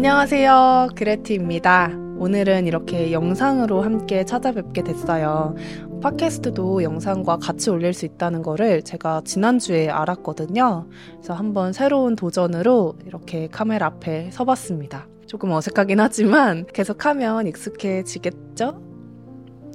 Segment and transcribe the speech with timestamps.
[0.00, 0.88] 안녕하세요.
[0.96, 1.90] 그레티입니다.
[2.16, 5.54] 오늘은 이렇게 영상으로 함께 찾아뵙게 됐어요.
[6.00, 10.86] 팟캐스트도 영상과 같이 올릴 수 있다는 거를 제가 지난주에 알았거든요.
[11.16, 15.06] 그래서 한번 새로운 도전으로 이렇게 카메라 앞에 서봤습니다.
[15.26, 18.80] 조금 어색하긴 하지만 계속하면 익숙해지겠죠?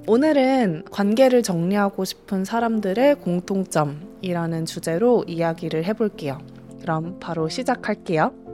[0.07, 6.39] 오늘은 관계를 정리하고 싶은 사람들의 공통점이라는 주제로 이야기를 해볼게요.
[6.82, 8.45] 그럼 바로 시작할게요.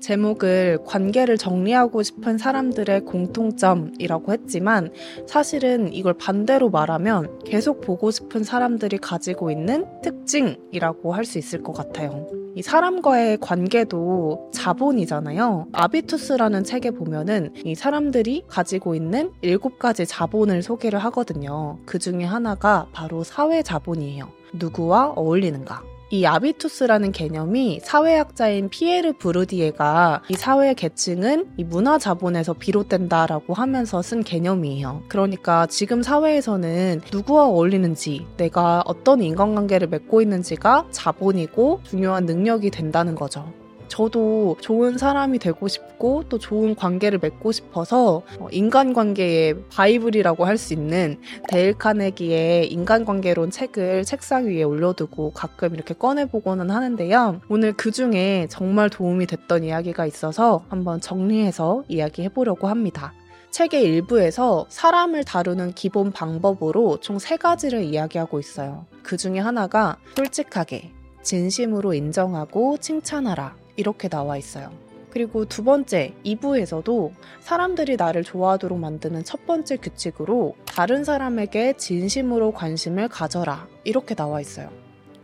[0.00, 4.90] 제목을 관계를 정리하고 싶은 사람들의 공통점이라고 했지만
[5.26, 11.72] 사실은 이걸 반대로 말하면 계속 보고 싶은 사람들이 가지고 있는 특징이라고 할 수 있을 것
[11.72, 12.26] 같아요.
[12.54, 15.66] 이 사람과의 관계도 자본이잖아요.
[15.72, 21.78] 아비투스라는 책에 보면은 이 사람들이 가지고 있는 일곱 가지 자본을 소개를 하거든요.
[21.84, 24.28] 그 중에 하나가 바로 사회 자본이에요.
[24.54, 25.95] 누구와 어울리는가.
[26.10, 34.22] 이 아비투스라는 개념이 사회학자인 피에르 브루디에가 이 사회 계층은 이 문화 자본에서 비롯된다라고 하면서 쓴
[34.22, 35.02] 개념이에요.
[35.08, 43.52] 그러니까 지금 사회에서는 누구와 어울리는지, 내가 어떤 인간관계를 맺고 있는지가 자본이고 중요한 능력이 된다는 거죠.
[43.88, 50.72] 저도 좋은 사람이 되고 싶고 또 좋은 관계를 맺고 싶어서 어, 인간관계의 바이블이라고 할 수
[50.72, 57.42] 있는 데일 카네기의 인간관계론 책을 책상 위에 올려두고 가끔 이렇게 꺼내보고는 하는데요.
[57.50, 63.12] 오늘 그 중에 정말 도움이 됐던 이야기가 있어서 한번 정리해서 이야기해보려고 합니다.
[63.50, 68.86] 책의 일부에서 사람을 다루는 기본 방법으로 총 세 가지를 이야기하고 있어요.
[69.02, 70.90] 그 중에 하나가 솔직하게,
[71.22, 73.56] 진심으로 인정하고 칭찬하라.
[73.76, 74.70] 이렇게 나와 있어요.
[75.10, 77.10] 그리고 두 번째, 2부에서도
[77.40, 83.66] 사람들이 나를 좋아하도록 만드는 첫 번째 규칙으로 다른 사람에게 진심으로 관심을 가져라.
[83.84, 84.68] 이렇게 나와 있어요.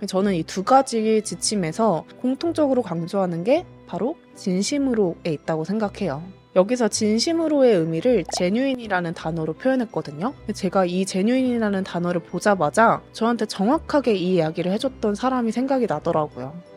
[0.06, 6.22] 저는 이 두 가지 지침에서 공통적으로 강조하는 게 바로 진심으로에 있다고 생각해요.
[6.56, 10.34] 여기서 진심으로의 의미를 제뉴인이라는 단어로 표현했거든요.
[10.54, 16.71] 제가 이 제뉴인이라는 단어를 보자마자 저한테 정확하게 이 이야기를 해줬던 사람이 생각이 나더라고요.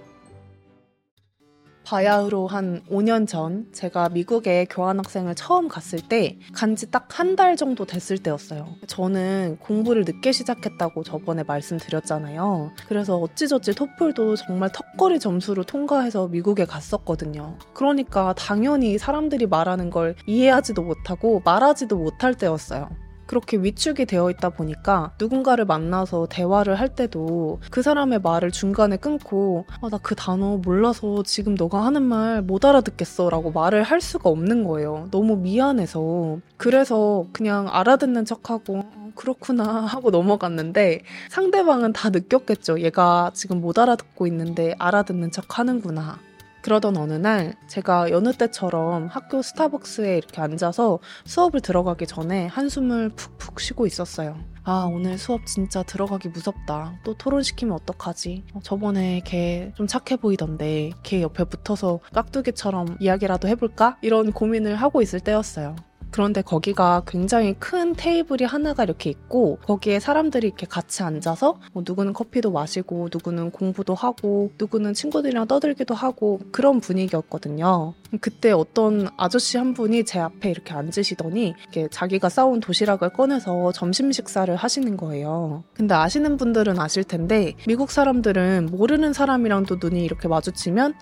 [1.86, 7.86] 바야흐로 한 5년 전 제가 미국에 교환학생을 처음 갔을 때 간지 딱 한 달 정도
[7.86, 8.66] 됐을 때였어요.
[8.88, 12.72] 저는 공부를 늦게 시작했다고 저번에 말씀드렸잖아요.
[12.88, 17.58] 그래서 어찌저찌 토플도 정말 턱걸이 점수로 통과해서 미국에 갔었거든요.
[17.74, 22.90] 그러니까 당연히 사람들이 말하는 걸 이해하지도 못하고 말하지도 못할 때였어요.
[23.26, 29.66] 그렇게 위축이 되어 있다 보니까 누군가를 만나서 대화를 할 때도 그 사람의 말을 중간에 끊고
[29.82, 34.30] 아, 나 그 단어 몰라서 지금 너가 하는 말 못 알아듣겠어 라고 말을 할 수가
[34.30, 35.08] 없는 거예요.
[35.12, 36.38] 너무 미안해서.
[36.58, 42.82] 그래서 그냥 알아듣는 척하고 어, 그렇구나 하고 넘어갔는데 상대방은 다 느꼈겠죠.
[42.82, 46.20] 얘가 지금 못 알아듣고 있는데 알아듣는 척 하는구나.
[46.66, 53.60] 그러던 어느 날 제가 여느 때처럼 학교 스타벅스에 이렇게 앉아서 수업을 들어가기 전에 한숨을 푹푹
[53.60, 54.36] 쉬고 있었어요.
[54.64, 56.98] 아, 오늘 수업 진짜 들어가기 무섭다.
[57.04, 58.46] 또 토론시키면 어떡하지?
[58.56, 63.98] 어, 저번에 걔 좀 착해 보이던데 걔 옆에 붙어서 깍두기처럼 이야기라도 해볼까?
[64.02, 65.76] 이런 고민을 하고 있을 때였어요.
[66.16, 72.14] 그런데 거기가 굉장히 큰 테이블이 하나가 이렇게 있고 거기에 사람들이 이렇게 같이 앉아서 뭐 누구는
[72.14, 77.96] 커피도 마시고 누구는 공부도 하고 누구는 친구들이랑 떠들기도 하고 그런 분위기였거든요.
[78.22, 84.14] 그때 어떤 아저씨 한 분이 제 앞에 이렇게 앉으시더니 이렇게 자기가 싸온 도시락을 꺼내서 점심
[84.14, 85.66] 식사를 하시는 거예요.
[85.74, 90.94] 근데 아시는 분들은 아실 텐데 미국 사람들은 모르는 사람이랑도 눈이 이렇게 마주치면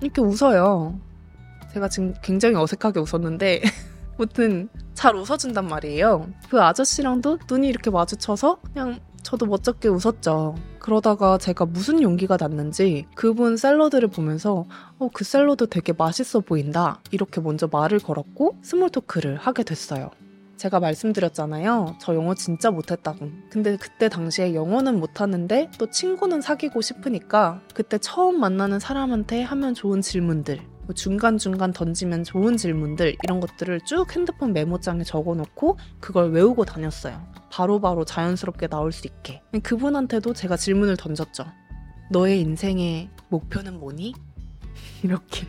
[0.00, 0.98] 이렇게 웃어요.
[1.74, 3.60] 제가 지금 굉장히 어색하게 웃었는데
[4.16, 6.28] 무튼 잘 웃어준단 말이에요.
[6.48, 10.54] 그 아저씨랑도 눈이 이렇게 마주쳐서 그냥 저도 멋쩍게 웃었죠.
[10.78, 14.66] 그러다가 제가 무슨 용기가 났는지 그분 샐러드를 보면서
[14.98, 17.00] 어, 그 샐러드 되게 맛있어 보인다.
[17.10, 20.10] 이렇게 먼저 말을 걸었고 small talk를 하게 됐어요.
[20.56, 21.96] 제가 말씀드렸잖아요.
[22.00, 23.28] 저 영어 진짜 못했다고.
[23.50, 30.00] 근데 그때 당시에 영어는 못하는데 또 친구는 사귀고 싶으니까 그때 처음 만나는 사람한테 하면 좋은
[30.00, 37.20] 질문들 뭐 중간중간 던지면 좋은 질문들 이런 것들을 쭉 핸드폰 메모장에 적어놓고 그걸 외우고 다녔어요.
[37.50, 39.42] 바로바로 바로 자연스럽게 나올 수 있게.
[39.62, 41.44] 그분한테도 제가 질문을 던졌죠.
[42.10, 44.14] 너의 인생의 목표는 뭐니?
[45.02, 45.46] 이렇게.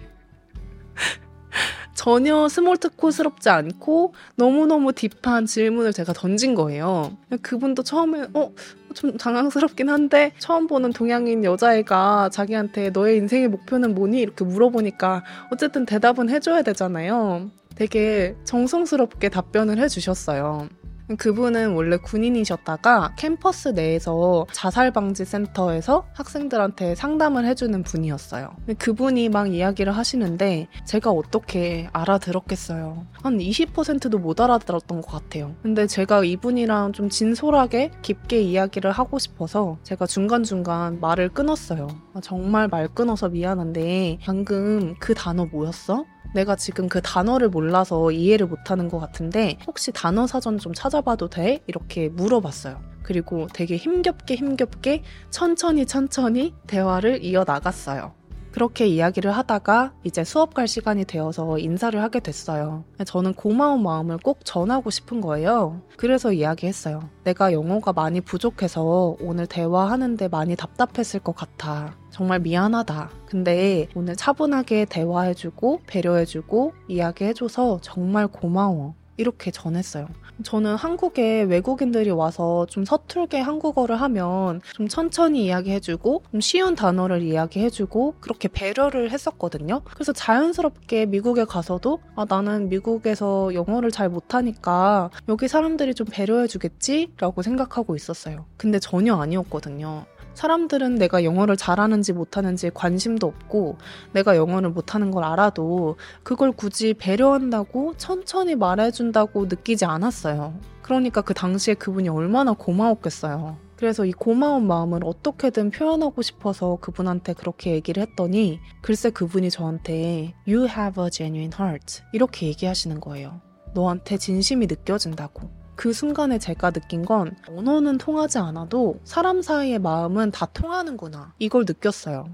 [1.93, 7.17] 전혀 스몰트코스럽지 않고 너무너무 딥한 질문을 제가 던진 거예요.
[7.41, 8.51] 그분도 처음에 어?
[8.95, 14.19] 좀 당황스럽긴 한데 처음 보는 동양인 여자애가 자기한테 너의 인생의 목표는 뭐니?
[14.19, 17.51] 이렇게 물어보니까 어쨌든 대답은 해줘야 되잖아요.
[17.75, 20.69] 되게 정성스럽게 답변을 해주셨어요.
[21.17, 28.49] 그분은 원래 군인이셨다가 캠퍼스 내에서 자살방지센터에서 학생들한테 상담을 해주는 분이었어요.
[28.79, 33.05] 그분이 막 이야기를 하시는데 제가 어떻게 알아들었겠어요.
[33.21, 35.55] 한 20%도 못 알아들었던 것 같아요.
[35.61, 41.87] 근데 제가 이분이랑 좀 진솔하게 깊게 이야기를 하고 싶어서 제가 중간중간 말을 끊었어요.
[42.13, 46.05] 아, 정말 말 끊어서 미안한데 방금 그 단어 뭐였어?
[46.35, 51.61] 내가 지금 그 단어를 몰라서 이해를 못하는 것 같은데 혹시 단어 사전 좀 찾아봐도 돼?
[51.65, 52.81] 이렇게 물어봤어요.
[53.03, 58.13] 그리고 되게 힘겹게 힘겹게 천천히 천천히 대화를 이어나갔어요.
[58.55, 62.85] 그렇게 이야기를 하다가 이제 수업 갈 시간이 되어서 인사를 하게 됐어요.
[63.05, 65.81] 저는 고마운 마음을 꼭 전하고 싶은 거예요.
[65.97, 67.09] 그래서 이야기했어요.
[67.25, 71.97] 내가 영어가 많이 부족해서 오늘 대화하는데 많이 답답했을 것 같아.
[72.11, 73.09] 정말 미안하다.
[73.25, 78.95] 근데 오늘 차분하게 대화해주고 배려해주고 이야기해줘서 정말 고마워.
[79.17, 80.07] 이렇게 전했어요.
[80.43, 88.15] 저는 한국에 외국인들이 와서 좀 서툴게 한국어를 하면 좀 천천히 이야기해주고 좀 쉬운 단어를 이야기해주고
[88.19, 89.81] 그렇게 배려를 했었거든요.
[89.93, 97.13] 그래서 자연스럽게 미국에 가서도 아, 나는 미국에서 영어를 잘 못하니까 여기 사람들이 좀 배려해주겠지?
[97.17, 98.45] 라고 생각하고 있었어요.
[98.57, 100.05] 근데 전혀 아니었거든요.
[100.35, 103.77] 사람들은 내가 영어를 잘하는지 못하는지 관심도 없고
[104.13, 110.53] 내가 영어를 못하는 걸 알아도 그걸 굳이 배려한다고 천천히 말해준다고 느끼지 않았어요.
[110.81, 113.57] 그러니까 그 당시에 그분이 얼마나 고마웠겠어요.
[113.75, 120.67] 그래서 이 고마운 마음을 어떻게든 표현하고 싶어서 그분한테 그렇게 얘기를 했더니 글쎄 그분이 저한테 You
[120.67, 123.41] have a genuine heart 이렇게 얘기하시는 거예요.
[123.73, 125.64] 너한테 진심이 느껴진다고.
[125.75, 131.33] 그 순간에 제가 느낀 건 언어는 통하지 않아도 사람 사이의 마음은 다 통하는구나.
[131.39, 132.25] 이걸 느꼈어요.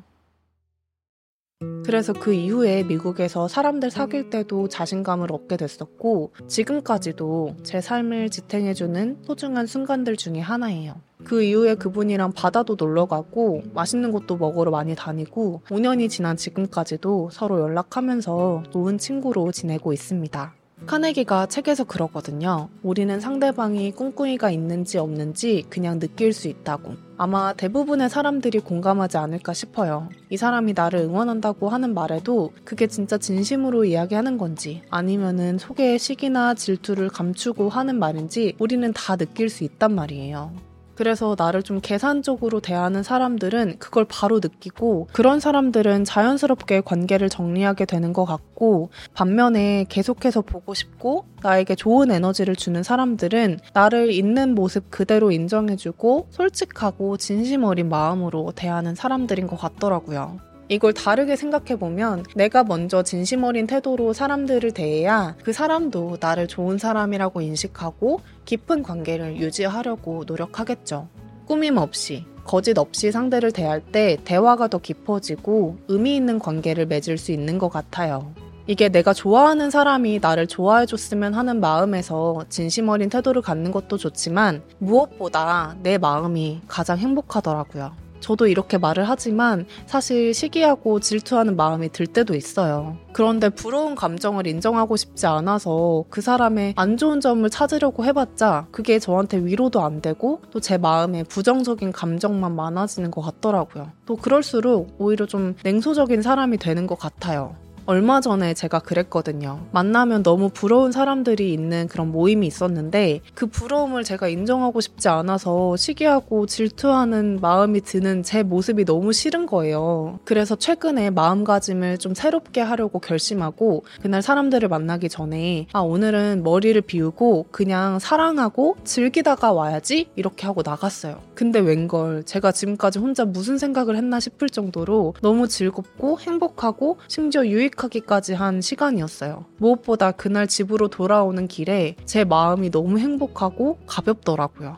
[1.86, 9.68] 그래서 그 이후에 미국에서 사람들 사귈 때도 자신감을 얻게 됐었고, 지금까지도 제 삶을 지탱해주는 소중한
[9.68, 10.96] 순간들 중에 하나예요.
[11.24, 17.60] 그 이후에 그분이랑 바다도 놀러 가고, 맛있는 곳도 먹으러 많이 다니고, 5년이 지난 지금까지도 서로
[17.60, 20.61] 연락하면서 좋은 친구로 지내고 있습니다.
[20.86, 22.70] 카네기가 책에서 그러거든요.
[22.82, 26.96] 우리는 상대방이 꿍꿍이가 있는지 없는지 그냥 느낄 수 있다고.
[27.18, 30.10] 아마 대부분의 사람들이 공감하지 않을까 싶어요.
[30.30, 37.10] 이 사람이 나를 응원한다고 하는 말에도 그게 진짜 진심으로 이야기하는 건지 아니면은 속에 시기나 질투를
[37.10, 40.71] 감추고 하는 말인지 우리는 다 느낄 수 있단 말이에요.
[40.96, 48.14] 그래서 나를 좀 계산적으로 대하는 사람들은 그걸 바로 느끼고 그런 사람들은 자연스럽게 관계를 정리하게 되는
[48.14, 55.32] 것 같고 반면에 계속해서 보고 싶고 나에게 좋은 에너지를 주는 사람들은 나를 있는 모습 그대로
[55.32, 60.51] 인정해주고 솔직하고 진심 어린 마음으로 대하는 사람들인 것 같더라고요.
[60.70, 67.42] 이걸 다르게 생각해보면 내가 먼저 진심 어린 태도로 사람들을 대해야 그 사람도 나를 좋은 사람이라고
[67.42, 71.08] 인식하고 깊은 관계를 유지하려고 노력하겠죠.
[71.46, 77.32] 꾸밈 없이, 거짓 없이 상대를 대할 때 대화가 더 깊어지고 의미 있는 관계를 맺을 수
[77.32, 78.34] 있는 것 같아요.
[78.68, 85.76] 이게 내가 좋아하는 사람이 나를 좋아해줬으면 하는 마음에서 진심 어린 태도를 갖는 것도 좋지만 무엇보다
[85.82, 87.92] 내 마음이 가장 행복하더라고요.
[88.22, 92.96] 저도 이렇게 말을 하지만 사실 시기하고 질투하는 마음이 들 때도 있어요.
[93.14, 99.44] 그런데 부러운 감정을 인정하고 싶지 않아서 그 사람의 안 좋은 점을 찾으려고 해봤자 그게 저한테
[99.44, 103.90] 위로도 안 되고 또 제 마음에 부정적인 감정만 많아지는 것 같더라고요.
[104.06, 107.56] 또 그럴수록 오히려 좀 냉소적인 사람이 되는 것 같아요.
[107.92, 109.66] 얼마 전에 제가 그랬거든요.
[109.74, 116.46] 만나면 너무 부러운 사람들이 있는 그런 모임이 있었는데 그 부러움을 제가 인정하고 싶지 않아서 시기하고
[116.46, 120.20] 질투하는 마음이 드는 제 모습이 너무 싫은 거예요.
[120.24, 127.48] 그래서 최근에 마음가짐을 좀 새롭게 하려고 결심하고 그날 사람들을 만나기 전에 아, 오늘은 머리를 비우고
[127.52, 131.20] 그냥 사랑하고 즐기다가 와야지 이렇게 하고 나갔어요.
[131.36, 137.81] 근데 웬걸 제가 지금까지 혼자 무슨 생각을 했나 싶을 정도로 너무 즐겁고 행복하고 심지어 유익
[137.82, 139.46] 도착하기까지 한 시간이었어요.
[139.58, 144.78] 무엇보다 그날 집으로 돌아오는 길에 제 마음이 너무 행복하고 가볍더라고요.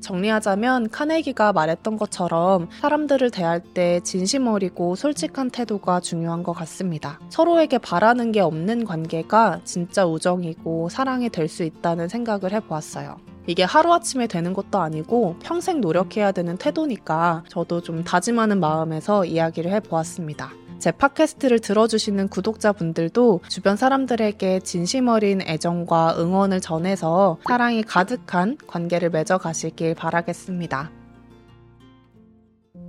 [0.00, 7.18] 정리하자면 카네기가 말했던 것처럼 사람들을 대할 때 진심 어리고 솔직한 태도가 중요한 것 같습니다.
[7.30, 13.16] 서로에게 바라는 게 없는 관계가 진짜 우정이고 사랑이 될 수 있다는 생각을 해보았어요.
[13.48, 20.65] 이게 하루아침에 되는 것도 아니고 평생 노력해야 되는 태도니까 저도 좀 다짐하는 마음에서 이야기를 해보았습니다.
[20.78, 29.38] 제 팟캐스트를 들어주시는 구독자분들도 주변 사람들에게 진심 어린 애정과 응원을 전해서 사랑이 가득한 관계를 맺어
[29.38, 30.90] 가시길 바라겠습니다.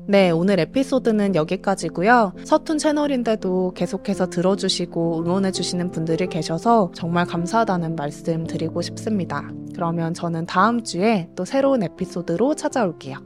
[0.09, 2.33] 네, 오늘 에피소드는 여기까지고요.
[2.45, 9.49] 서툰 채널인데도 계속해서 들어주시고 응원해주시는 분들이 계셔서 정말 감사하다는 말씀 드리고 싶습니다.
[9.75, 13.17] 그러면 저는 다음 주에 또 새로운 에피소드로 찾아올게요.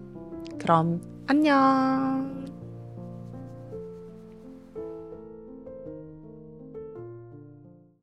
[0.58, 2.41] 그럼 안녕!